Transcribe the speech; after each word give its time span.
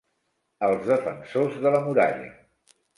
Els 0.69 0.81
defensors 0.93 1.63
de 1.67 1.77
la 1.77 1.85
muralla. 1.87 2.37